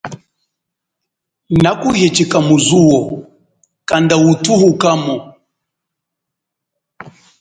[1.63, 2.85] Nakuhichika muzu
[3.89, 5.15] kanda uthuhu kamo.